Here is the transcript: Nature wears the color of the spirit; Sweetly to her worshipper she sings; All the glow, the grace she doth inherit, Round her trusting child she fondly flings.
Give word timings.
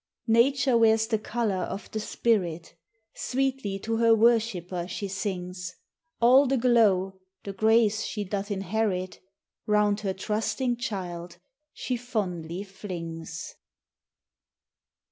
Nature 0.25 0.75
wears 0.79 1.05
the 1.05 1.19
color 1.19 1.61
of 1.65 1.91
the 1.91 1.99
spirit; 1.99 2.73
Sweetly 3.13 3.77
to 3.77 3.97
her 3.97 4.15
worshipper 4.15 4.87
she 4.87 5.07
sings; 5.07 5.75
All 6.19 6.47
the 6.47 6.57
glow, 6.57 7.19
the 7.43 7.53
grace 7.53 8.01
she 8.01 8.23
doth 8.23 8.49
inherit, 8.49 9.19
Round 9.67 9.99
her 9.99 10.13
trusting 10.15 10.77
child 10.77 11.37
she 11.71 11.97
fondly 11.97 12.63
flings. 12.63 13.53